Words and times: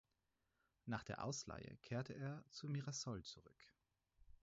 Nach 0.87 1.03
der 1.03 1.23
Ausleihe 1.23 1.77
kehrte 1.83 2.13
er 2.15 2.43
zu 2.49 2.67
Mirassol 2.67 3.21
zurück. 3.21 3.61